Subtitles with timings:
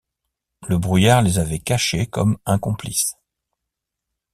[0.67, 3.15] Le brouillard les avait cachées comme un complice.